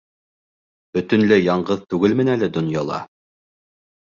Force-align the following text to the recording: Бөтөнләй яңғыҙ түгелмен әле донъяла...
Бөтөнләй 0.97 1.43
яңғыҙ 1.49 1.83
түгелмен 1.93 2.33
әле 2.37 2.51
донъяла... 2.57 2.99